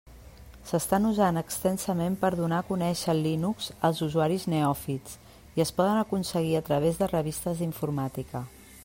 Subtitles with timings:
[0.69, 5.21] S'estan usant extensament per donar a conèixer el Linux als usuaris neòfits,
[5.59, 8.47] i es poden aconseguir a través de revistes d'informàtica.